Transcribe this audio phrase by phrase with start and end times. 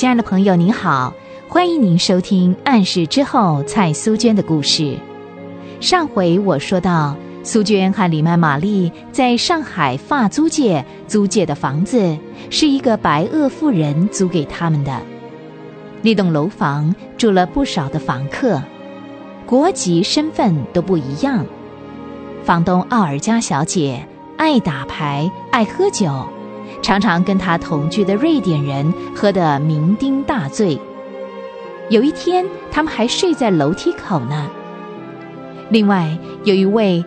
[0.00, 1.12] 亲爱的朋友，您好，
[1.46, 4.96] 欢迎您收听《暗示之后》蔡苏娟的故事。
[5.78, 12.16] 上回我说到，苏娟和李曼玛丽在上海发租界租借的房子，
[12.48, 15.02] 是一个白俄妇人租给他们的。
[16.00, 18.62] 那栋楼房住了不少的房客，
[19.44, 21.44] 国籍、身份都不一样。
[22.42, 26.26] 房东奥尔加小姐爱打牌，爱喝酒。
[26.82, 30.78] 常常跟他同居的瑞典人喝得酩酊大醉。
[31.88, 34.50] 有一天，他们还睡在楼梯口呢。
[35.70, 37.04] 另外，有一位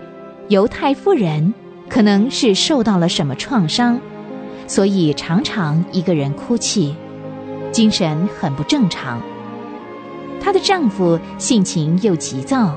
[0.50, 1.54] 犹太妇人，
[1.90, 4.00] 可能是受到了什么创伤，
[4.68, 6.96] 所以常常一个人哭泣，
[7.72, 9.22] 精神很不正常。
[10.42, 12.76] 她的丈夫性情又急躁，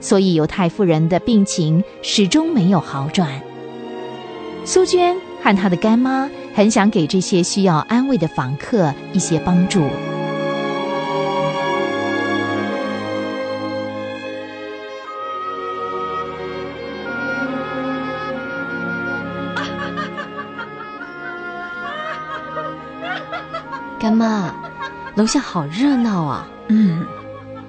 [0.00, 3.28] 所以犹太妇人的病情始终没有好转。
[4.64, 5.25] 苏娟。
[5.46, 9.84] 和他的干妈很想给这些需要安慰的房客一些帮助。
[24.00, 24.52] 干妈，
[25.14, 26.48] 楼下好热闹啊！
[26.66, 27.06] 嗯，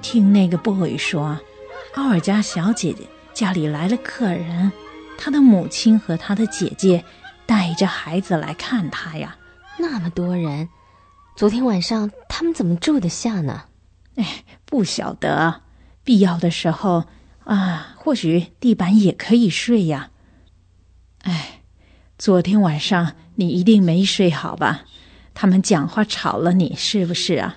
[0.02, 1.38] 听那个 boy 说，
[1.94, 4.72] 奥尔加小姐姐家里来了客人，
[5.16, 7.04] 她的母亲和她的姐姐。
[7.48, 9.38] 带着孩子来看他呀，
[9.78, 10.68] 那么多人，
[11.34, 13.62] 昨天晚上他们怎么住得下呢？
[14.16, 15.62] 哎，不晓得，
[16.04, 17.06] 必要的时候
[17.44, 20.10] 啊，或许地板也可以睡呀。
[21.22, 21.62] 哎，
[22.18, 24.82] 昨天晚上你一定没睡好吧？
[25.32, 27.56] 他们讲话吵了你，是不是啊？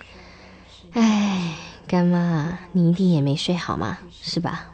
[0.93, 4.69] 哎，干妈，你一定也没睡好嘛，是吧？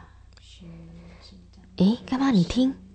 [1.78, 2.87] 哎，干妈，你听，啊？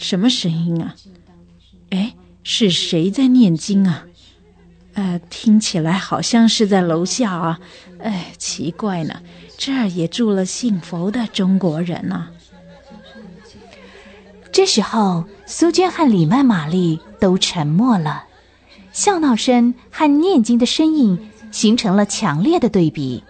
[0.00, 0.94] 什么声音啊？
[1.90, 4.06] 哎，是谁在念经啊？
[4.94, 7.60] 呃，听起来好像是在楼下啊。
[7.98, 9.20] 哎，奇怪呢，
[9.58, 12.30] 这儿也住了信佛的中国人呢。
[14.50, 18.24] 这时候，苏娟和李曼玛丽都沉默了，
[18.92, 23.22] 笑闹声和念经的声音形成了强烈的对比。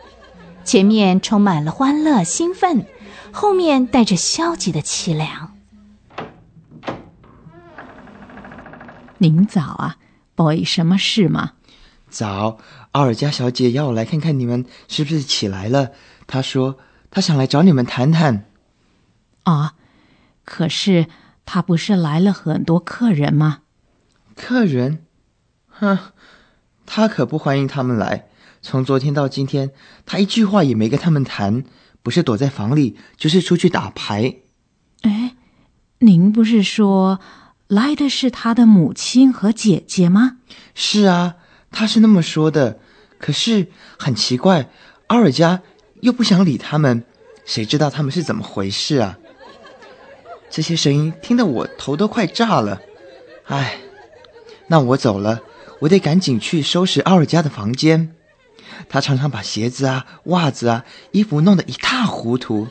[0.64, 2.86] 前面充满了欢乐兴奋，
[3.32, 5.50] 后面带着消极的凄凉。
[9.22, 9.97] 您早啊
[10.34, 11.53] ，boy，什么事吗？
[12.08, 12.56] 早，
[12.92, 15.91] 奥尔加小姐要我来看看你们是不是起来了。
[16.26, 16.78] 她说
[17.10, 18.47] 她想来找你们谈谈。
[19.42, 19.75] 啊，
[20.47, 21.06] 可是
[21.44, 23.59] 她不是来了很多客人吗？
[24.34, 25.04] 客人？
[25.69, 25.98] 哼，
[26.86, 28.28] 她可不欢迎他们来。
[28.62, 29.72] 从昨天到今天，
[30.06, 31.64] 她一句话也没跟他们谈，
[32.03, 34.36] 不是躲在房里，就是出去打牌。
[35.03, 35.36] 哎，
[35.98, 37.20] 您不是说？
[37.70, 40.38] 来的是他的母亲和姐姐吗？
[40.75, 41.36] 是啊，
[41.70, 42.81] 他是那么说的。
[43.16, 44.69] 可是很奇怪，
[45.06, 45.62] 奥尔加
[46.00, 47.04] 又不想理他们，
[47.44, 49.19] 谁知道他们是怎么回事啊？
[50.50, 52.80] 这些声音听得我头都快炸了。
[53.44, 53.78] 唉，
[54.66, 55.41] 那我走了，
[55.78, 58.16] 我得赶紧去收拾奥尔加的房间。
[58.88, 62.66] 他常常把鞋子啊、袜子啊、衣服弄得一塌糊涂。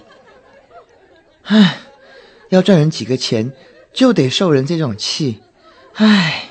[1.43, 1.77] 唉，
[2.49, 3.53] 要赚人几个钱。
[3.93, 5.41] 就得受人这种气，
[5.93, 6.45] 唉。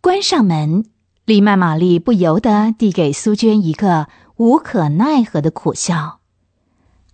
[0.00, 0.84] 关上门，
[1.24, 6.20] 丽曼玛丽不由得递给苏娟一个无可奈何的苦笑。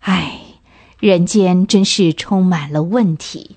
[0.00, 0.40] 唉，
[0.98, 3.56] 人间真是充满了问题。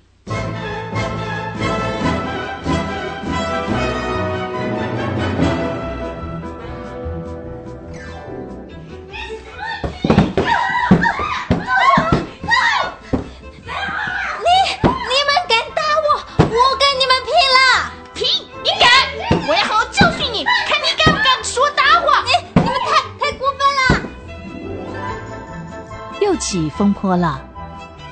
[26.76, 27.40] 风波了，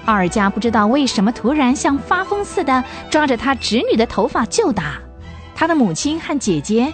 [0.06, 4.94] 奥尔加不知道为什么突然像发疯似的抓着他侄女的头发就打，
[5.54, 6.92] 他的母亲和姐姐，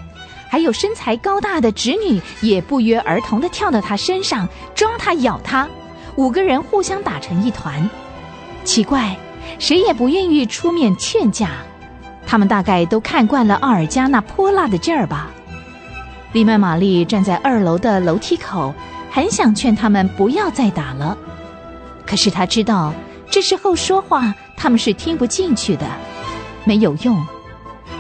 [0.49, 5.69] 还有身材高大的侄女也不约而同的跳到他身上抓他咬他，
[6.17, 7.89] 五个人互相打成一团。
[8.65, 9.17] 奇怪，
[9.59, 11.51] 谁也不愿意出面劝架，
[12.27, 15.31] 他们大概都看惯了奥尔加那泼辣的劲儿吧。
[16.33, 18.75] 丽曼玛丽站在二楼的楼梯口，
[19.11, 21.17] 很想劝他们不要再打了。
[22.09, 22.95] 可是他知道，
[23.31, 25.87] 这时候说话他们是听不进去的，
[26.65, 27.27] 没有用，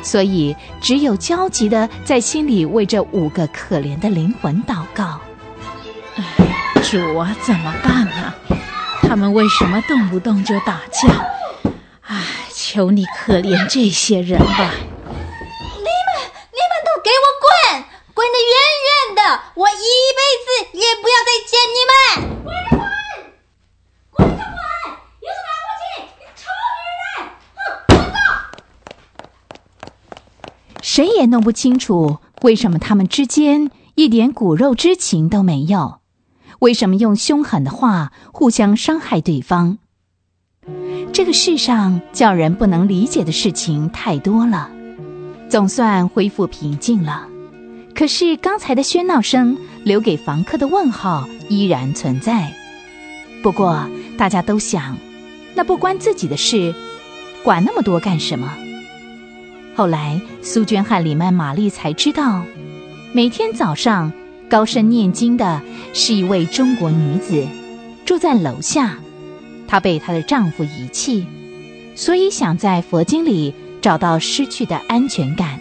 [0.02, 5.20] 所以只有焦急的在心里为这五个可怜的灵魂祷告。
[6.16, 6.24] 哎，
[6.82, 8.32] 主啊，怎么办呢？
[9.02, 11.08] 他们为什么动不动就打架？
[12.00, 12.16] 哎，
[12.50, 14.46] 求求你可怜这些人吧！
[14.46, 14.70] 你们，
[16.52, 17.84] 你们都给我滚，
[18.14, 18.52] 滚得远
[18.86, 19.20] 远的！
[19.54, 21.92] 我一辈子也不要再见你们！
[22.44, 22.80] 滚着滚，
[24.10, 24.46] 滚着滚！
[25.18, 25.82] 有什么了不起？
[26.20, 26.40] 你臭
[26.76, 27.10] 女人！
[27.56, 27.58] 哼，
[27.88, 28.16] 滚走！
[30.98, 36.00] 谁也弄不清楚为什么他们之间一点骨肉之情都没有，
[36.58, 39.78] 为什么用凶狠的话互相伤害对方。
[41.12, 44.72] 这个世上叫人不能理解的事情太多了，
[45.48, 47.28] 总算恢复平静了。
[47.94, 52.52] 可是刚才的喧闹声留给房客的问号依然存在。
[53.40, 54.98] 不过大家都想，
[55.54, 56.74] 那不关自己的事，
[57.44, 58.52] 管那么多干什么？
[59.78, 62.42] 后来苏娟和李曼玛丽才知道，
[63.12, 64.12] 每天早上
[64.50, 65.62] 高声念经的
[65.94, 67.46] 是一位中国女子，
[68.04, 68.98] 住在楼下。
[69.68, 71.24] 她被她的丈夫遗弃，
[71.94, 75.60] 所以想在佛经里找到失去的安全感。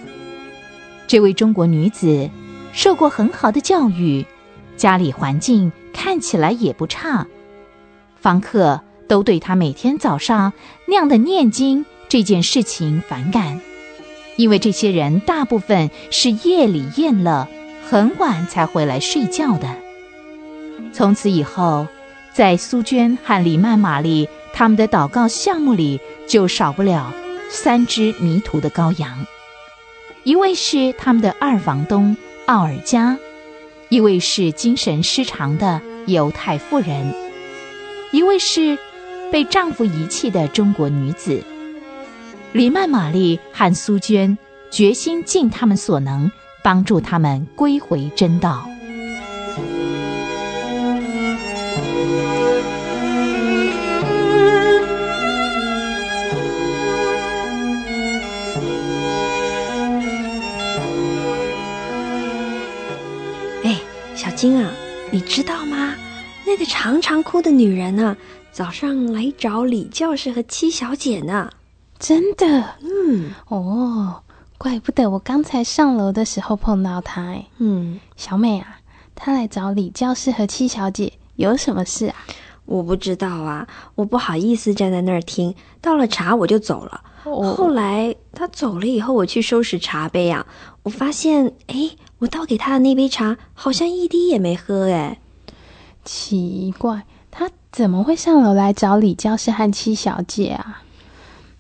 [1.06, 2.28] 这位中国女子
[2.74, 4.26] 受过很好的教育，
[4.76, 7.28] 家里环境看起来也不差。
[8.20, 10.54] 房客都对她每天早上
[10.88, 13.62] 那样的念经这件事情反感，
[14.38, 17.48] 因为这些人大部分是夜里宴乐，
[17.90, 19.68] 很晚才回来睡觉的。
[20.94, 21.86] 从此以后。
[22.34, 27.12] 在苏娟和李曼玛丽他们的祷告项目里，就少不了
[27.50, 29.26] 三只迷途的羔羊。
[30.24, 33.18] 一位是他们的二房东奥尔加，
[33.90, 37.12] 一位是精神失常的犹太妇人，
[38.12, 38.78] 一位是
[39.32, 41.44] 被丈夫遗弃的中国女子。
[42.54, 44.38] 李曼玛丽和苏娟
[44.72, 46.32] 决心尽他们所能，
[46.64, 48.68] 帮助他们归回真道。
[64.36, 64.70] 金啊，
[65.10, 65.96] 你知道吗？
[66.46, 68.16] 那个常常哭的女人呢，
[68.52, 71.50] 早上来找李教师和七小姐呢。
[72.00, 72.76] 真的？
[72.82, 74.22] 嗯，哦，
[74.58, 77.36] 怪不得我刚才上楼的时候碰到她。
[77.58, 78.80] 嗯，小美啊，
[79.16, 82.16] 她来找李教师和七小姐有什么事啊？
[82.66, 85.56] 我不知道啊，我不好意思站在那儿听。
[85.82, 87.02] 倒了茶我就走了。
[87.24, 90.46] 后来他走了以后，我去收拾茶杯啊，
[90.84, 95.20] 我发现，哎，我倒给他的那杯茶好像一滴也没喝，哎，
[96.06, 100.84] 奇怪，他怎么会上楼来找李教师和七小姐啊？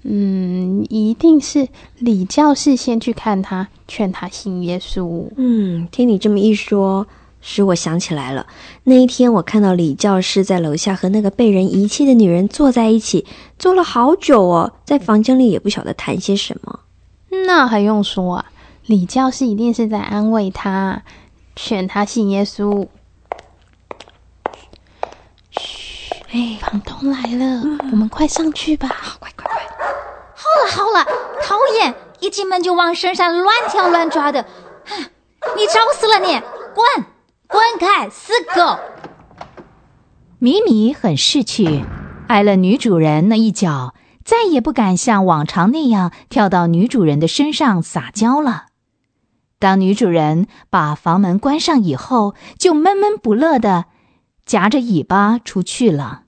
[0.09, 1.68] 嗯，一定是
[1.98, 5.30] 李教士先去看他，劝他信耶稣。
[5.36, 7.06] 嗯，听你这么一说。
[7.39, 8.45] 使我想起来了，
[8.83, 13.25] 那一天我看到李教士在楼下和那个被人遗弃的女人坐在一起，
[13.59, 16.80] 坐了好久哦，在房间里也不晓得谈些什么。
[17.45, 18.45] 那还用说啊？
[18.88, 21.04] 李教士一定是在安慰他，
[21.56, 22.88] 劝他信耶稣。
[25.51, 27.62] 嘘，哎，房东来了，
[27.92, 28.89] 我们快上去吧！
[29.19, 29.62] 快快快！
[30.57, 31.06] 好了好了，
[31.44, 34.45] 讨厌，一进门就往身上乱跳乱抓的，
[34.86, 35.06] 哼，
[35.56, 36.42] 你找死了你，
[36.74, 37.06] 滚！
[37.48, 38.77] 滚开，死狗！
[40.40, 41.85] 米米很识趣，
[42.28, 43.94] 挨了女主人那一脚，
[44.26, 48.66] 再也不敢像往常那样跳到女主人的身上撒娇了。
[49.59, 53.85] 当女主人把房门关上以后，就闷闷不乐的
[54.45, 56.23] 夹着尾巴出去了。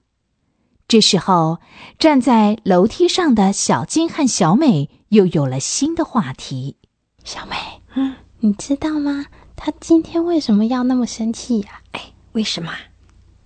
[0.90, 1.60] 这时候，
[2.00, 6.78] 站在楼梯上的小金和小美又有了新的话题。
[7.24, 7.56] 小美，
[7.94, 9.28] 嗯，你知道吗？
[9.56, 11.82] 他今天为什么要那么生气呀？
[11.92, 12.72] 哎，为什么？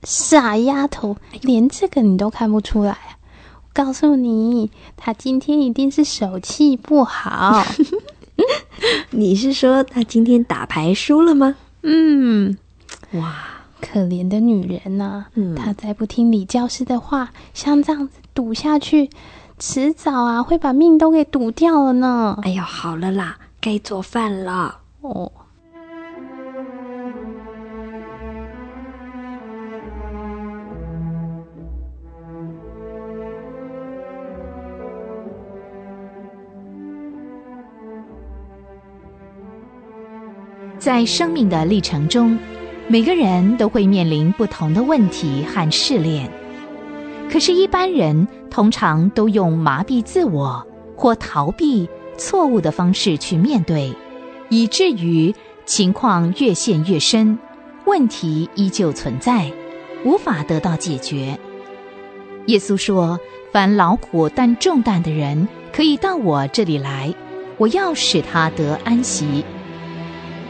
[0.03, 3.17] 傻丫头，连这个你都看不出来啊！
[3.55, 7.65] 我告诉你，他今天一定是手气不好。
[9.12, 11.57] 你是说他今天打牌输了吗？
[11.81, 12.57] 嗯，
[13.12, 13.52] 哇，
[13.83, 15.25] 可怜的女人呐！
[15.55, 19.09] 她再不听李教师的话，像这样子赌下去，
[19.59, 22.39] 迟早啊会把命都给赌掉了呢。
[22.43, 24.79] 哎呦，好了啦，该做饭了。
[25.01, 25.31] 哦。
[40.79, 42.37] 在生命的历程中，
[42.87, 46.29] 每个人都会面临不同的问题和试炼。
[47.31, 51.87] 可是，一般人通常都用麻痹自我或逃避
[52.17, 53.93] 错误的方式去面对，
[54.49, 55.33] 以至于
[55.65, 57.39] 情况越陷越深，
[57.85, 59.51] 问题依旧存在，
[60.05, 61.39] 无法得到解决。
[62.47, 63.17] 耶稣说
[63.51, 67.11] ：“凡劳苦担重担的人，可以到我这里来，
[67.57, 69.43] 我要使他得安息。”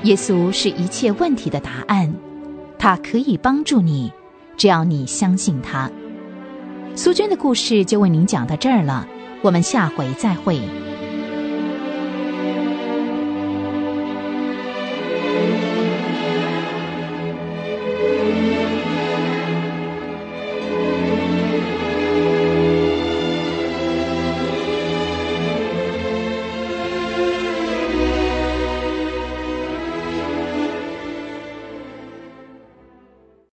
[0.04, 2.14] 耶稣是一切问题的答案，
[2.84, 4.12] 他可以帮助你，
[4.58, 5.90] 只要你相信他。
[6.98, 9.08] 苏娟的故事就为您讲到这儿了，
[9.42, 10.60] 我们下回再会。